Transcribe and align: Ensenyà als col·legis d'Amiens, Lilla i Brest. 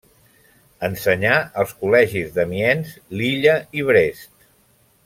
Ensenyà 0.87 1.35
als 1.63 1.75
col·legis 1.83 2.33
d'Amiens, 2.39 2.97
Lilla 3.21 3.55
i 3.83 3.87
Brest. 3.93 4.53